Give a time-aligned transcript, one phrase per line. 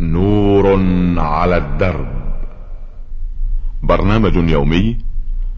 [0.00, 0.66] نور
[1.18, 2.08] على الدرب.
[3.82, 4.98] برنامج يومي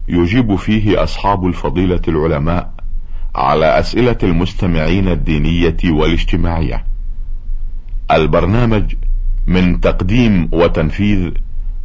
[0.07, 2.73] يجيب فيه أصحاب الفضيلة العلماء
[3.35, 6.85] على أسئلة المستمعين الدينية والاجتماعية.
[8.11, 8.95] البرنامج
[9.47, 11.31] من تقديم وتنفيذ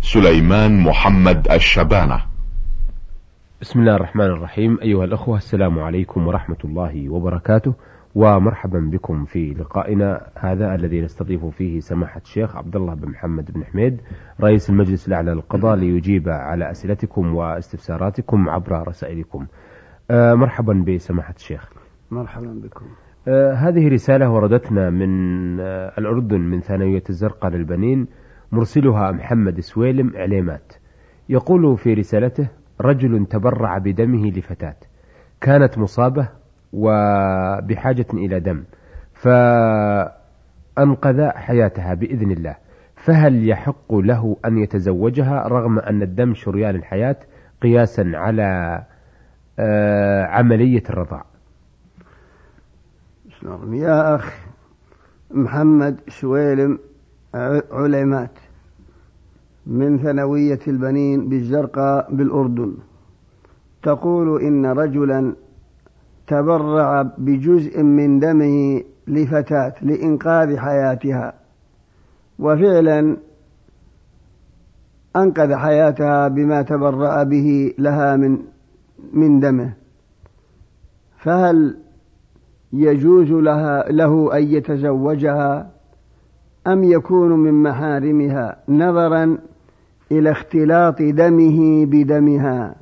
[0.00, 2.20] سليمان محمد الشبانة.
[3.60, 4.78] بسم الله الرحمن الرحيم.
[4.82, 7.74] أيها الأخوة السلام عليكم ورحمة الله وبركاته.
[8.14, 13.64] ومرحبا بكم في لقائنا هذا الذي نستضيف فيه سماحة الشيخ عبد الله بن محمد بن
[13.64, 14.00] حميد
[14.40, 19.46] رئيس المجلس الأعلى للقضاء ليجيب على أسئلتكم واستفساراتكم عبر رسائلكم.
[20.10, 21.72] آه مرحبا بسماحة الشيخ.
[22.10, 22.86] مرحبا بكم.
[23.28, 25.10] آه هذه رسالة وردتنا من
[25.60, 28.06] آه الأردن من ثانوية الزرقاء للبنين
[28.52, 30.72] مرسلها محمد سويلم إعلامات.
[31.28, 32.48] يقول في رسالته
[32.80, 34.76] رجل تبرع بدمه لفتاة.
[35.40, 36.39] كانت مصابة
[36.72, 38.64] وبحاجة إلى دم.
[39.14, 40.10] فأنقذ
[41.28, 42.56] حياتها بإذن الله.
[42.96, 47.16] فهل يحق له أن يتزوجها رغم أن الدم شريان الحياة
[47.62, 48.82] قياسا على
[50.28, 51.24] عملية الرضاع؟
[53.72, 54.34] يا أخ
[55.30, 56.78] محمد شويلم
[57.72, 58.38] علمات
[59.66, 62.74] من ثانوية البنين بالزرقاء بالأردن.
[63.82, 65.34] تقول إن رجلا
[66.30, 71.32] تبرع بجزء من دمه لفتاة لإنقاذ حياتها.
[72.38, 73.16] وفعلا
[75.16, 78.38] أنقذ حياتها بما تبرأ به لها من
[79.12, 79.72] من دمه.
[81.18, 81.76] فهل
[82.72, 85.70] يجوز لها له أن يتزوجها
[86.66, 89.38] أم يكون من محارمها نظرا
[90.12, 92.74] إلى اختلاط دمه بدمها؟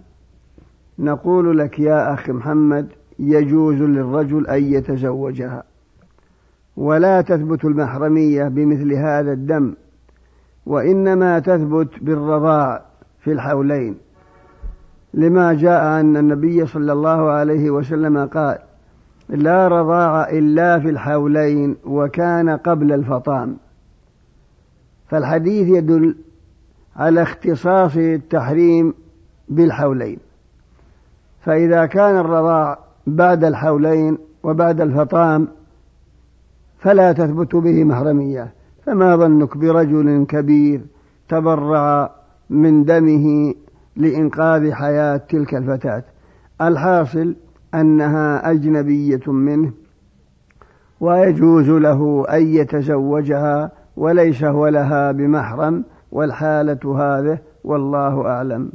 [0.99, 2.89] نقول لك يا أخي محمد
[3.19, 5.63] يجوز للرجل أن يتزوجها.
[6.77, 9.75] ولا تثبت المحرمية بمثل هذا الدم
[10.67, 12.85] وإنما تثبت بالرضاع
[13.21, 13.97] في الحولين.
[15.15, 18.59] لما جاء أن النبي صلى الله عليه وسلم قال
[19.28, 23.57] لا رضاع إلا في الحولين وكان قبل الفطام
[25.09, 26.17] فالحديث يدل
[26.97, 28.95] على اختصاص التحريم
[29.49, 30.19] بالحولين.
[31.41, 32.78] فإذا كان الرضاع
[33.17, 35.49] بعد الحولين وبعد الفطام
[36.79, 38.53] فلا تثبت به محرمية.
[38.87, 40.81] فما ظنك برجل كبير
[41.29, 42.11] تبرع
[42.51, 43.55] من دمه
[43.97, 46.05] لإنقاذ حياة تلك الفتاة؟
[46.61, 47.37] الحاصل
[47.75, 49.73] أنها أجنبية منه
[51.01, 58.73] ويجوز له أن يتزوجها وليس هو لها بمحرم والحالة هذه والله أعلم.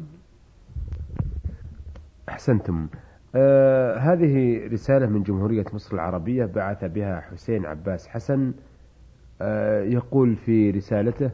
[2.30, 2.88] أحسنتم.
[3.36, 8.54] آه هذه رسالة من جمهورية مصر العربية بعث بها حسين عباس حسن
[9.42, 11.32] آه يقول في رسالته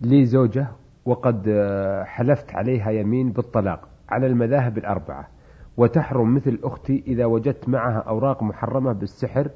[0.00, 0.66] لي زوجة
[1.04, 5.28] وقد آه حلفت عليها يمين بالطلاق على المذاهب الأربعة
[5.76, 9.50] وتحرم مثل أختي إذا وجدت معها أوراق محرمة بالسحر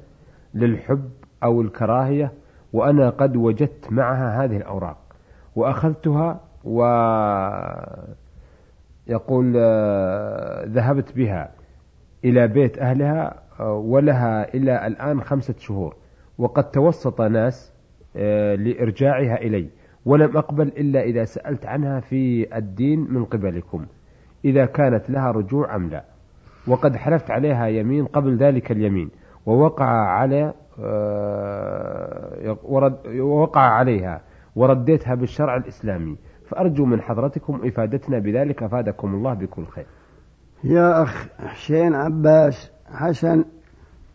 [0.53, 1.09] للحب
[1.43, 2.31] أو الكراهية
[2.73, 4.97] وأنا قد وجدت معها هذه الأوراق
[5.55, 6.83] وأخذتها و
[9.07, 9.53] يقول
[10.73, 11.51] ذهبت بها
[12.25, 15.95] إلى بيت أهلها ولها إلى الآن خمسة شهور.
[16.37, 17.73] وقد توسط ناس
[18.55, 19.69] لإرجاعها إلي.
[20.05, 23.85] ولم أقبل إلا إذا سألت عنها في الدين من قبلكم
[24.45, 26.03] إذا كانت لها رجوع أم لا.
[26.67, 29.09] وقد حلفت عليها يمين قبل ذلك اليمين.
[29.45, 30.53] ووقع على
[33.19, 34.21] وقع عليها.
[34.55, 36.17] ورديتها بالشرع الإسلامي.
[36.47, 39.85] فأرجو من حضرتكم إفادتنا بذلك أفادكم الله بكل خير.
[40.63, 43.43] يا أخ حسين عباس حسن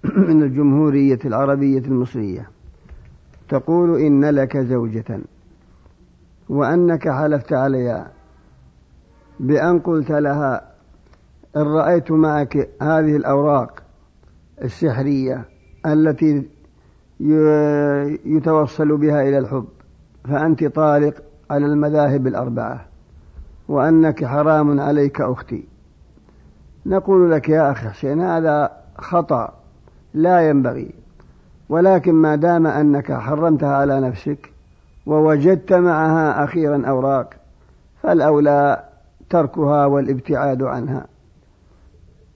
[0.28, 2.50] من الجمهورية العربية المصرية.
[3.48, 5.20] تقول إن لك زوجة
[6.48, 8.10] وأنك حلفت عليها
[9.40, 10.70] بأن قلت لها
[11.56, 13.82] إن رأيت معك هذه الأوراق
[14.62, 15.44] السحرية
[15.86, 16.48] التي
[18.24, 19.68] يتوصل بها إلى الحب
[20.24, 21.14] فأنت طالق
[21.50, 22.86] على المذاهب الأربعة
[23.68, 25.73] وأنك حرام عليك أختي.
[26.86, 29.52] نقول لك يا أخي حسين هذا خطأ
[30.14, 30.90] لا ينبغي.
[31.68, 34.50] ولكن ما دام أنك حرمتها على نفسك
[35.06, 37.34] ووجدت معها أخيرا أوراق
[38.02, 38.84] فالأولى
[39.30, 41.06] تركها والابتعاد عنها.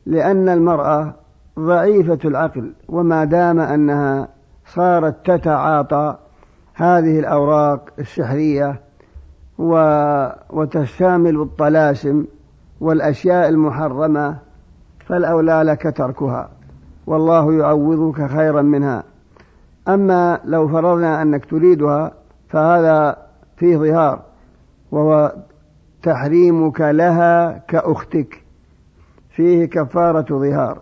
[0.06, 1.14] لأن المرأة
[1.58, 4.28] ضعيفة العقل وما دام أنها
[4.66, 6.16] صارت تتعاطى
[6.74, 8.80] هذه الأوراق السحرية
[10.50, 12.24] وتشامل الطلاسم
[12.80, 14.38] والأشياء المحرمة
[15.06, 16.50] فالأولى لك تركها
[17.06, 19.04] والله يعوضك خيرا منها.
[19.88, 22.12] أما لو فرضنا أنك تريدها
[22.48, 23.16] فهذا
[23.56, 24.22] فيه ظهار
[24.90, 25.34] وهو
[26.02, 28.42] تحريمك لها كأختك.
[29.31, 30.81] فيه كفارة ظهار.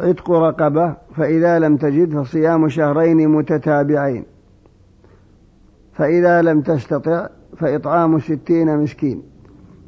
[0.00, 4.24] عتق رقبة فإذا لم تجد فصيام شهرين متتابعين.
[5.92, 9.31] فإذا لم تستطع فإطعام ستين مسكين.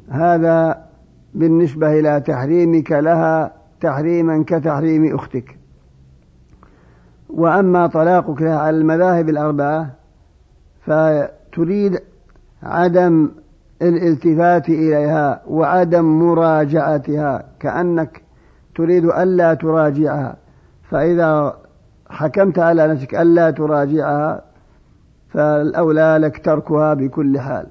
[0.09, 0.85] هذا
[1.33, 5.57] بالنسبة إلى تحريمك لها تحريما كتحريم أختك.
[7.29, 9.89] وأما طلاقك لها على المذاهب الأربعة
[10.85, 11.99] فتريد
[12.63, 13.31] عدم
[13.81, 18.21] الالتفات إليها وعدم مراجعتها كأنك
[18.75, 20.35] تريد ألا تراجعها.
[20.89, 21.57] فإذا
[22.09, 24.41] حكمت على نفسك ألا تراجعها
[25.29, 27.67] فالأولى لك تركها بكل حال.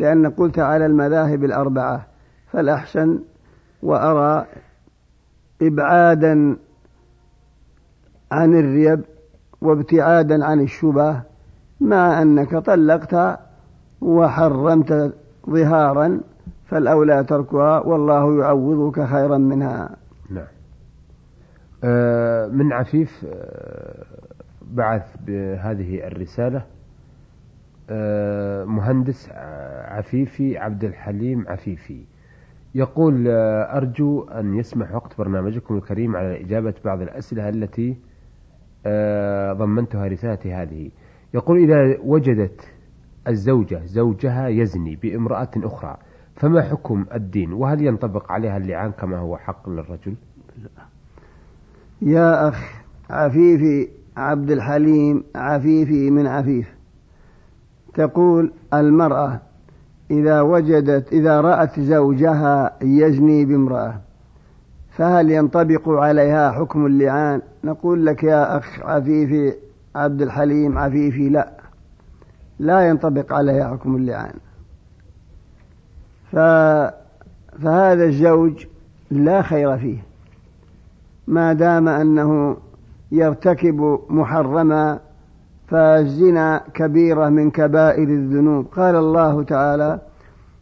[0.00, 2.06] لأن قلت على المذاهب الأربعة
[2.52, 3.18] فالأحسن
[3.82, 4.46] وأرى
[5.62, 6.56] إبعادا
[8.32, 9.00] عن الريب
[9.60, 11.22] وابتعادا عن الشبه
[11.80, 13.38] مع أنك طلقت
[14.00, 15.14] وحرمت
[15.50, 16.20] ظهارا
[16.66, 19.96] فالأولى تركها والله يعوضك خيرا منها.
[20.30, 20.46] نعم.
[21.84, 24.04] آه من عفيف آه
[24.62, 26.62] بعث بهذه الرسالة
[28.64, 29.30] مهندس
[29.84, 32.04] عفيفي عبد الحليم عفيفي.
[32.74, 37.96] يقول آه، أرجو أن يسمح وقت برنامجكم الكريم على إجابة بعض الأسئلة التي
[38.86, 40.90] آه، ضمنتها رسالتي هذه.
[41.34, 42.60] يقول إذا وجدت
[43.28, 45.96] الزوجة زوجها يزني بامرأة أخرى
[46.34, 50.14] فما حكم الدين؟ وهل ينطبق عليها اللعان كما هو حق للرجل؟
[52.02, 56.79] يا أخ عفيفي عبد الحليم عفيفي من عفيف.
[57.94, 59.40] تقول المرأة
[60.10, 63.94] إذا وجدت إذا رأت زوجها يزني بامرأة
[64.90, 69.54] فهل ينطبق عليها حكم اللعان؟ نقول لك يا أخ عفيفي
[69.94, 71.50] عبد الحليم عفيفي لا.
[72.58, 74.34] لا ينطبق عليها حكم اللعان.
[76.32, 76.36] ف...
[77.62, 78.66] فهذا الزوج
[79.10, 79.98] لا خير فيه
[81.26, 82.56] ما دام أنه
[83.12, 84.98] يرتكب محرما
[85.70, 88.66] فالزنا كبيرة من كبائر الذنوب.
[88.66, 90.00] قال الله تعالى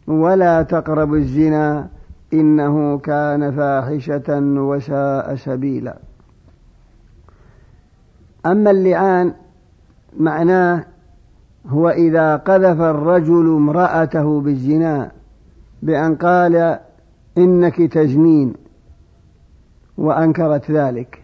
[0.07, 1.87] ولا تقربوا الزنا
[2.33, 5.97] إنه كان فاحشة وساء سبيلا.
[8.45, 9.33] أما اللعان
[10.19, 10.85] معناه
[11.67, 15.11] هو إذا قذف الرجل امرأته بالزنا
[15.81, 16.79] بأن قال
[17.37, 18.53] إنك تزنين
[19.97, 21.21] وأنكرت ذلك.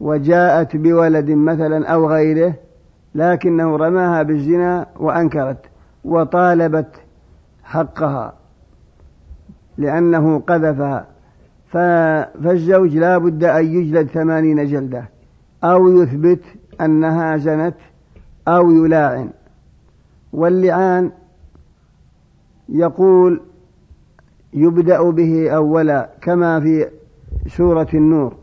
[0.00, 2.54] وجاءت بولد مثلا أو غيره
[3.14, 5.66] لكنه رماها بالزنا وأنكرت
[6.04, 6.96] وطالبت
[7.64, 8.34] حقها
[9.78, 11.06] لأنه قذفها
[11.68, 15.08] فالزوج لا بد أن يجلد ثمانين جلدة
[15.64, 16.40] أو يثبت
[16.80, 17.74] أنها زنت
[18.48, 19.30] أو يلاعن.
[20.32, 21.10] واللعان
[22.68, 23.40] يقول
[24.54, 26.88] يبدأ به أولا كما في
[27.46, 28.36] سورة النور.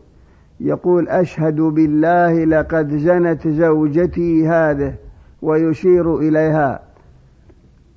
[0.60, 4.94] يقول أشهد بالله لقد زنت زوجتي هذه
[5.42, 6.80] ويشير إليها.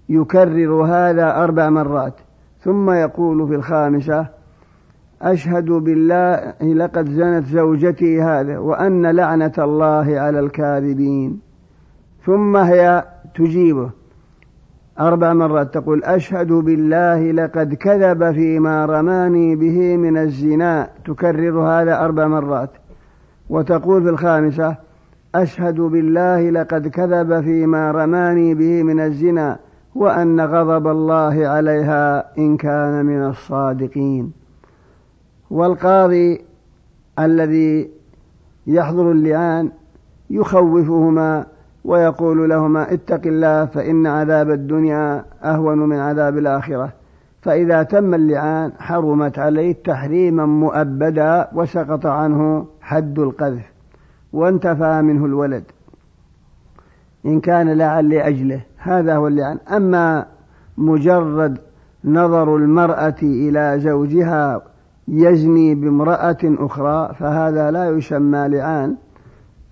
[0.09, 2.13] يكرر هذا أربع مرات.
[2.61, 4.27] ثم يقول في الخامسة
[5.21, 11.39] أشهد بالله لقد زنت زوجتي هذا وأن لعنة الله على الكاذبين.
[12.25, 13.89] ثم هي تجيبه.
[14.99, 20.89] أربع مرات تقول أشهد بالله لقد كذب فيما رماني به من الزنا.
[21.05, 22.69] تكرر هذا أربع مرات.
[23.49, 24.75] وتقول في الخامسة
[25.35, 29.59] أشهد بالله لقد كذب فيما رماني به من الزنا
[29.95, 34.31] وأن غضب الله عليها إن كان من الصادقين.
[35.51, 36.41] والقاضي
[37.19, 37.89] الذي
[38.67, 39.71] يحضر اللعان
[40.29, 41.45] يخوفهما
[41.85, 46.89] ويقول لهما اتق الله فإن عذاب الدنيا أهون من عذاب الآخرة.
[47.41, 53.71] فإذا تم اللعان حرمت عليه تحريما مؤبدا وسقط عنه حد القذف
[54.33, 55.63] وانتفى منه الولد
[57.25, 58.61] إن كان لعن لأجله.
[58.77, 60.25] هذا هو اللعان أما
[60.77, 61.57] مجرد
[62.05, 64.61] نظر المرأة إلى زوجها
[65.07, 68.95] يزني بامرأة أخرى فهذا لا يسمى لعان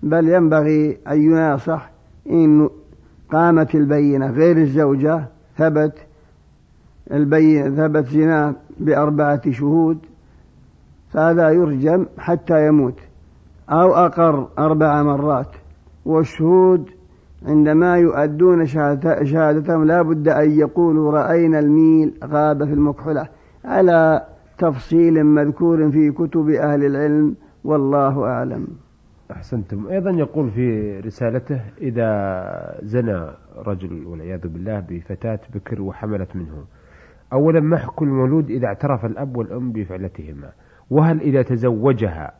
[0.02, 1.90] بل ينبغي أن يناصح
[2.30, 2.68] إن
[3.32, 5.24] قامت البينة غير الزوجة
[5.56, 5.92] ثبت
[7.12, 9.98] البين ثبت زنا بأربعة شهود
[11.12, 12.98] فهذا يرجم حتى يموت
[13.70, 15.50] أو أقر أربع مرات
[16.04, 16.90] والشهود
[17.46, 23.28] عندما يؤدون شهادتهم لا بد أن يقولوا رأينا الميل غاب في المكحلة
[23.64, 24.26] على
[24.58, 28.66] تفصيل مذكور في كتب أهل العلم والله أعلم.
[29.30, 29.86] أحسنتم.
[29.86, 36.64] أيضا يقول في رسالته إذا زنى رجل والعياذ بالله بفتاة بكر وحملت منه.
[37.32, 40.50] أولا ما حكم المولود إذا اعترف الأب والأم بفعلتهما؟
[40.90, 42.32] وهل إذا تزوجها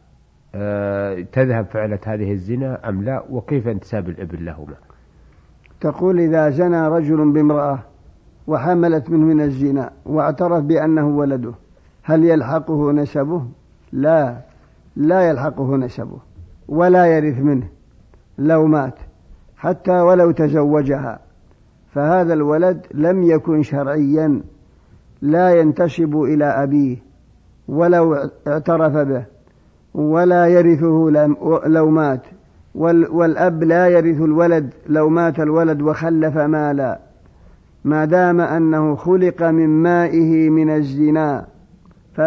[0.55, 4.75] آه، تذهب فعلة هذه الزنا أم لا؟ وكيف انتساب الابن لهما؟
[5.81, 7.79] تقول إذا زنى رجل بامرأة
[8.47, 11.53] وحملت منه من الزنا واعترف بأنه ولده
[12.03, 13.45] هل يلحقه نسبه؟
[13.93, 14.41] لا
[14.97, 16.28] لا يلحقه نسبه.
[16.69, 17.69] ولا يرث منه
[18.39, 18.95] لو مات
[19.57, 21.19] حتى ولو تزوجها.
[21.95, 24.43] فهذا الولد لم يكن شرعيا
[25.23, 26.97] لا ينتسب إلى أبيه
[27.69, 29.25] ولو اعترف به
[29.95, 31.11] ولا يرثه
[31.67, 32.23] لو مات.
[32.75, 36.99] والأب لا يرث الولد لو مات الولد وخلف مالا.
[37.85, 41.47] ما دام أنه خلق من مائه من الزنا
[42.15, 42.21] ف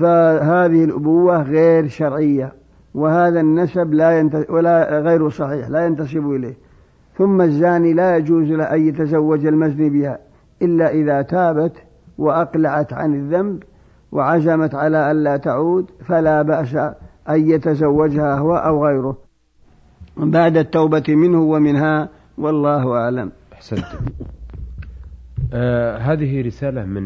[0.00, 2.52] فهذه الأبوة غير شرعية
[2.94, 4.46] وهذا النسب لا ينت...
[4.48, 6.54] ولا غير صحيح لا ينتسب إليه.
[7.18, 10.18] ثم الزاني لا يجوز له أن يتزوج المزني بها
[10.62, 11.72] إلا إذا تابت
[12.18, 13.62] وأقلعت عن الذنب
[14.12, 16.74] وعزمت على ألا تعود فلا بأس
[17.28, 19.16] أن يتزوجها هو أو غيره.
[20.16, 22.08] بعد التوبة منه ومنها
[22.38, 23.32] والله أعلم.
[23.52, 23.84] أحسنت.
[25.52, 27.02] آه هذه رسالة من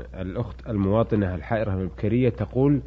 [0.00, 2.80] الأخت المواطنة الحائرة البكرية تقول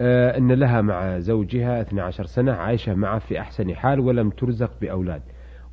[0.00, 5.22] آه أن لها مع زوجها 12 سنة عايشة معه في أحسن حال ولم ترزق بأولاد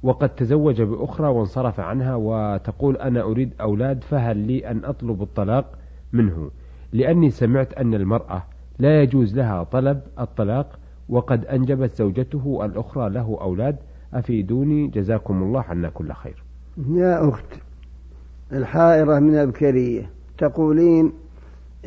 [0.03, 5.77] وقد تزوج بأخرى وانصرف عنها وتقول أنا أريد أولاد فهل لي أن أطلب الطلاق
[6.13, 6.51] منه؟
[6.93, 8.43] لأني سمعت أن المرأة
[8.79, 13.75] لا يجوز لها طلب الطلاق وقد أنجبت زوجته الأخرى له أولاد
[14.13, 16.43] أفيدوني؟ جزاكم الله عنا كل خير.
[16.89, 17.45] يا أخت
[18.51, 21.11] الحائرة من البكرية تقولين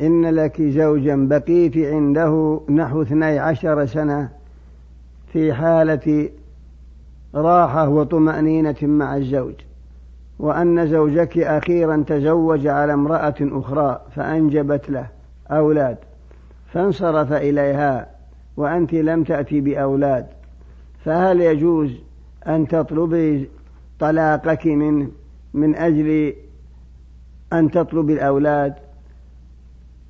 [0.01, 4.29] إن لك زوجا بقيت عنده نحو اثني عشر سنة
[5.33, 6.29] في حالة
[7.35, 9.53] راحة وطمأنينة مع الزوج
[10.39, 15.07] وأن زوجك أخيرا تزوج على امرأة أخرى فأنجبت له
[15.51, 15.97] أولاد
[16.73, 18.07] فانصرف إليها
[18.57, 20.25] وأنت لم تأتي بأولاد.
[21.05, 21.91] فهل يجوز
[22.47, 23.49] أن تطلبي
[23.99, 25.07] طلاقك من
[25.53, 26.33] من أجل
[27.59, 28.73] أن تطلبي الأولاد.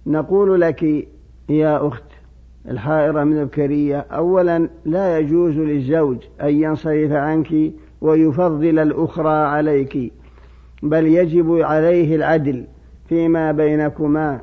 [0.07, 1.07] نقول لك
[1.49, 2.03] يا أخت
[2.69, 10.13] الحائرة من البكرية أولا لا يجوز للزوج أن ينصرف عنك ويفضل الأخرى عليك
[10.83, 12.65] بل يجب عليه العدل
[13.09, 14.41] فيما بينكما.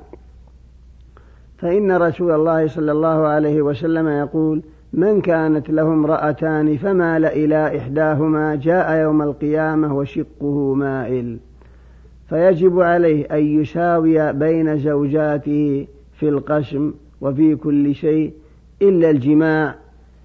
[1.58, 8.54] فإن رسول الله صلى الله عليه وسلم يقول من كانت له امرأتان فمال إلى إحداهما
[8.54, 11.38] جاء يوم القيامة وشقه مائل.
[12.32, 18.32] فيجب عليه أن يساوي بين زوجاته في القسم وفي كل شيء
[18.82, 19.74] إلا الجماع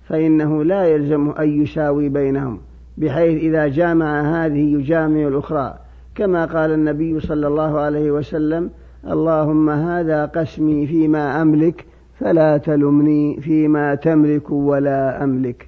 [0.07, 2.59] فإنه لا يلزم أن يساوي بينهم
[2.97, 5.77] بحيث إذا جامع هذه يجامع الأخرى.
[6.15, 8.69] كما قال النبي صلى الله عليه وسلم
[9.07, 11.85] اللهم هذا قسمي فيما أملك
[12.19, 15.67] فلا تلمني فيما تملك ولا أملك.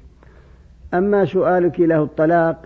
[0.93, 2.65] أما سؤالك له الطلاق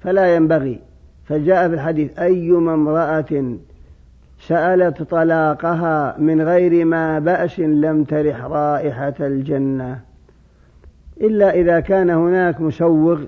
[0.00, 0.91] فلا ينبغي
[1.24, 3.56] فجاء في الحديث أيما امرأة
[4.40, 10.00] سألت طلاقها من غير ما بأس لم ترح رائحة الجنة.
[11.20, 13.20] إلا إذا كان هناك مسوغ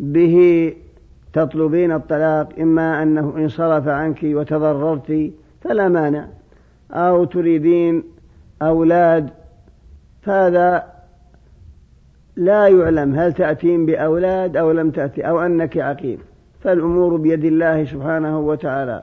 [0.00, 0.72] به
[1.32, 6.26] تطلبين الطلاق إما أنه انصرف عنك وتضررت فلا مانع
[6.90, 8.02] أو تريدين
[8.62, 9.30] أولاد
[10.22, 10.84] فهذا
[12.36, 16.18] لا يعلم هل تأتين بأولاد أو لم تأتي أو أنك عقيم.
[16.60, 19.02] فالأمور بيد الله سبحانه وتعالى.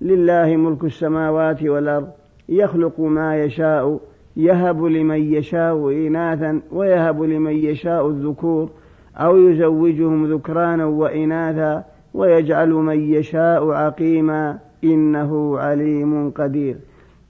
[0.00, 2.08] لله ملك السماوات والأرض.
[2.48, 4.00] يخلق ما يشاء
[4.36, 8.70] يهب لمن يشاء إناثا ويهب لمن يشاء الذكور.
[9.16, 14.58] أو يزوجهم ذكرانا وإناثا ويجعل من يشاء عقيما.
[14.84, 16.76] إنه عليم قدير.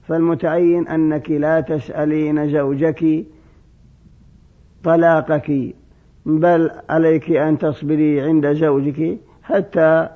[0.07, 3.25] فالمتعين أنك لا تسألين زوجك
[4.83, 5.75] طلاقك
[6.25, 10.07] بل عليك أن تصبري عند زوجك حتى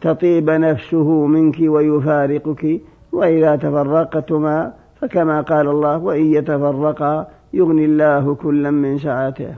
[0.00, 2.80] تطيب نفسه منك ويفارقك
[3.12, 9.54] وإذا تفرقتما فكما قال الله وإن يتفرقا يغني الله كلا من سعته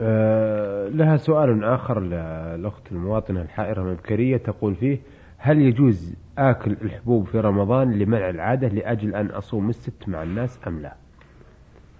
[0.00, 4.98] أه لها سؤال آخر للأخت المواطنة الحائرة المبكرية تقول فيه
[5.38, 10.80] هل يجوز آكل الحبوب في رمضان لمنع العادة لأجل أن أصوم الست مع الناس أم
[10.80, 10.92] لا؟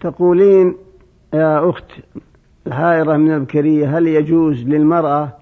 [0.00, 0.74] تقولين
[1.34, 1.84] يا أخت
[2.66, 5.32] الحائرة من البكرية هل يجوز للمرأة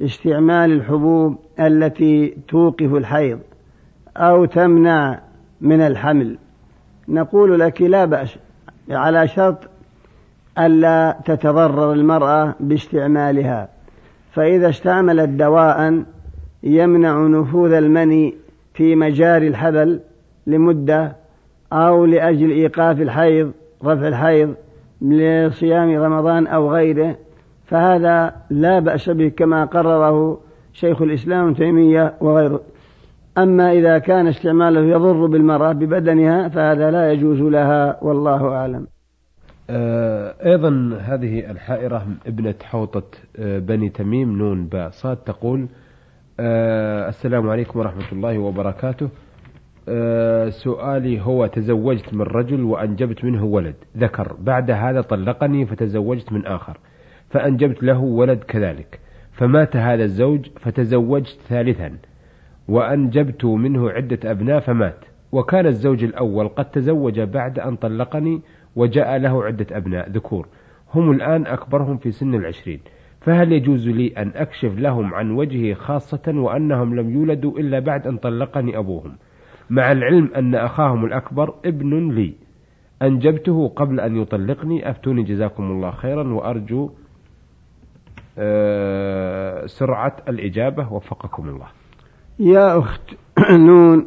[0.00, 3.38] استعمال الحبوب التي توقف الحيض
[4.16, 5.20] أو تمنع
[5.60, 6.38] من الحمل؟
[7.08, 8.38] نقول لك لا بأس
[8.90, 9.58] على شرط
[10.58, 13.68] ألا تتضرر المرأة باستعمالها.
[14.32, 16.04] فإذا استعملت دواء
[16.62, 18.34] يمنع نفوذ المني
[18.74, 20.00] في مجاري الحبل
[20.46, 21.16] لمدة
[21.72, 23.52] أو لأجل إيقاف الحيض
[23.84, 24.54] رفع الحيض
[25.02, 27.16] لصيام رمضان أو غيره
[27.66, 30.40] فهذا لا بأس به كما قرره
[30.72, 32.60] شيخ الإسلام ابن تيمية وغيره.
[33.38, 38.86] أما إذا كان استعماله يضر بالمرأة ببدنها فهذا لا يجوز لها والله أعلم.
[39.70, 43.02] آه، أيضا هذه الحائرة ابنة حوطة
[43.38, 45.66] آه، بني تميم نون باء صاد تقول
[46.40, 49.08] آه، السلام عليكم ورحمة الله وبركاته.
[50.50, 53.74] سؤالي هو تزوجت من رجل وأنجبت منه ولد.
[53.96, 56.78] ذكر بعد هذا طلقني فتزوجت من آخر.
[57.30, 59.00] فأنجبت له ولد كذلك.
[59.32, 61.92] فمات هذا الزوج فتزوجت ثالثا.
[62.68, 65.04] وأنجبت منه عدة أبناء فمات.
[65.32, 68.40] وكان الزوج الأول قد تزوج بعد أن طلقني
[68.76, 70.10] وجاء له عدة أبناء.
[70.10, 70.48] ذكور.
[70.94, 72.80] هم الآن أكبرهم في سن العشرين.
[73.20, 78.16] فهل يجوز لي أن أكشف لهم عن وجهي خاصة وأنهم لم يولدوا إلا بعد أن
[78.16, 79.16] طلقني أبوهم؟
[79.70, 82.34] مع العلم أن أخاهم الأكبر ابن لي.
[83.02, 84.90] أنجبته قبل أن يطلقني.
[84.90, 86.90] أفتوني جزاكم الله خيرا وأرجو
[88.38, 90.92] آه، سرعة الإجابة.
[90.92, 91.66] وفقكم الله.
[92.38, 93.02] يا أخت
[93.68, 94.06] نون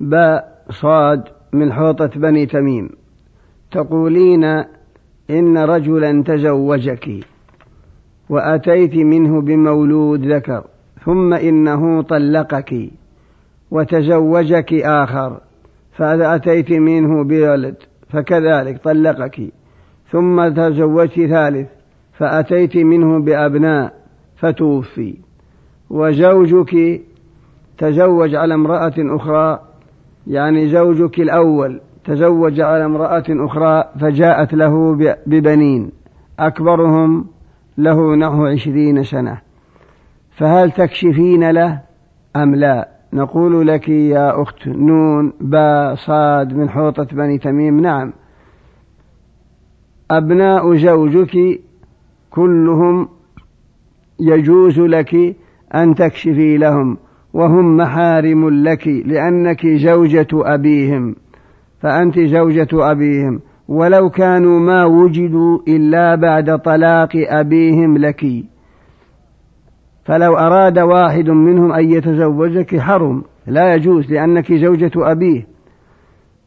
[0.00, 2.90] باء صاد من حوطة بني تميم.
[3.70, 4.44] تقولين
[5.30, 7.26] إن رجلا تزوجك
[8.30, 10.64] وأتيت منه بمولود ذكر
[11.04, 12.90] ثم إنه طلقك.
[13.70, 15.40] وتزوجك آخر
[15.92, 17.76] فإذا أتيت منه بولد
[18.08, 19.40] فكذلك طلقك.
[20.10, 21.68] ثم تزوجت ثالث
[22.12, 23.94] فأتيت منه بأبناء
[24.36, 25.18] فتوفي.
[25.90, 27.00] وزوجك
[27.78, 29.60] تزوج على امرأة أخرى
[30.26, 34.96] يعني زوجك الأول تزوج على امرأة أخرى فجاءت له
[35.26, 35.90] ببنين
[36.38, 37.26] أكبرهم
[37.78, 39.40] له نحو عشرين سنة.
[40.30, 41.80] فهل تكشفين له؟
[42.36, 47.80] أم لا؟ نقول لك يا أخت نون با صاد من حوطة بني تميم.
[47.80, 48.12] نعم.
[50.10, 51.60] أبناء زوجك
[52.30, 53.08] كلهم
[54.20, 55.36] يجوز لك
[55.74, 56.96] أن تكشفي لهم
[57.34, 61.16] وهم محارم لك لأنك زوجة أبيهم.
[61.80, 63.40] فأنت زوجة أبيهم.
[63.68, 68.26] ولو كانوا ما وجدوا إلا بعد طلاق أبيهم لك.
[70.08, 75.46] فلو أراد واحد منهم أن يتزوجك حرم لا يجوز لأنك زوجة أبيه.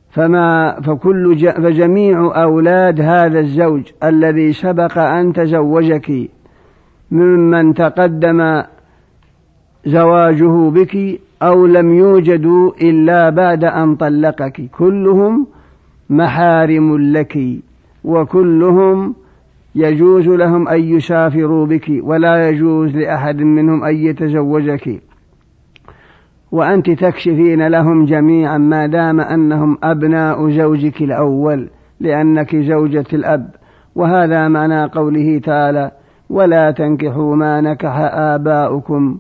[0.10, 6.30] فما فكل فجميع أولاد هذا الزوج الذي سبق أن تزوجك
[7.12, 8.64] ممن تقدم
[9.86, 15.48] زواجه بك أو لم يوجدوا إلا بعد أن طلقك كلهم
[16.10, 17.40] محارم لك
[18.04, 19.16] وكلهم
[19.76, 25.02] يجوز لهم أن يسافروا بك ولا يجوز لأحد منهم أن يتزوجك.
[26.52, 33.50] وأنت تكشفين لهم جميعا ما دام أنهم أبناء زوجك الأول لأنك زوجة الأب.
[33.96, 35.92] وهذا معنى قوله تعالى
[36.30, 39.18] ولا تنكحوا ما نكح آباؤكم.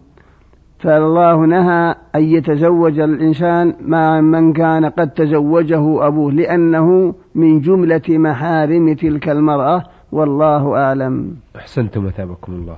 [0.79, 8.93] فالله نهى أن يتزوج الإنسان مع من كان قد تزوجه أبوه لأنه من جملة محارم
[8.93, 9.83] تلك المرأة.
[10.11, 11.35] والله أعلم.
[11.55, 12.77] أحسنتم مثابكم الله.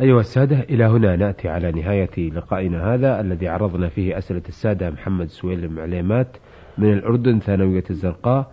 [0.00, 5.26] أيها السادة إلى هنا نأتي على نهاية لقائنا هذا الذي عرضنا فيه أسئلة السادة محمد
[5.26, 6.36] سويل معليمات
[6.78, 8.50] من الأردن ثانوية الزرقاء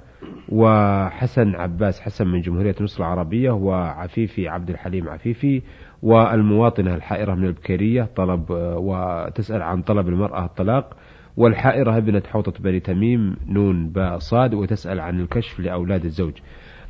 [0.49, 5.61] وحسن عباس حسن من جمهورية مصر العربية وعفيفي عبد الحليم عفيفي
[6.03, 10.97] والمواطنة الحائرة من البكيرية طلب وتسأل عن طلب المرأة الطلاق
[11.37, 16.33] والحائرة ابنة حوطة بني تميم نون باء صاد وتسأل عن الكشف لأولاد الزوج.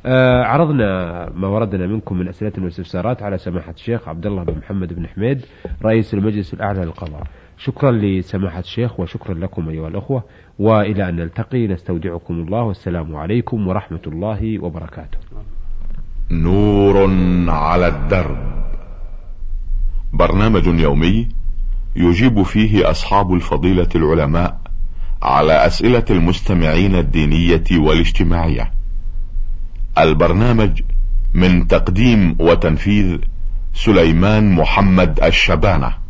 [0.04, 5.06] عرضنا ما وردنا منكم من أسئلة واستفسارات على سماحة الشيخ عبد الله بن محمد بن
[5.06, 5.44] حميد
[5.84, 7.22] رئيس المجلس الأعلى للقضاء.
[7.58, 10.24] شكرا لسماحة الشيخ وشكرا لكم أيها الأخوة
[10.58, 15.18] وإلى أن نلتقي نستودعكم الله والسلام عليكم ورحمة الله وبركاته.
[16.30, 17.10] نور
[17.48, 18.38] على الدرب.
[20.12, 21.28] برنامج يومي
[21.96, 24.58] يجيب فيه أصحاب الفضيلة العلماء
[25.22, 28.81] على أسئلة المستمعين الدينية والاجتماعية.
[29.98, 30.82] البرنامج
[31.34, 33.18] من تقديم وتنفيذ
[33.74, 36.01] سليمان محمد الشبانة.